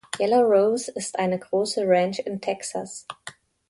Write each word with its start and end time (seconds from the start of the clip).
Yellow 0.19 0.41
Rose 0.41 0.87
ist 0.95 1.19
eine 1.19 1.37
große 1.37 1.83
Ranch 1.87 2.17
in 2.25 2.41
Texas. 2.41 3.05